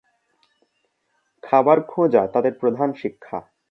[1.43, 3.37] খাবার খোঁজা তাদের প্রধান শিক্ষা।